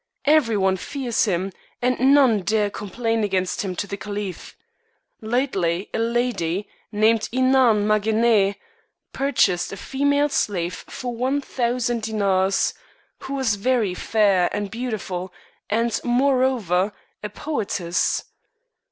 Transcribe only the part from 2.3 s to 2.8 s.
dare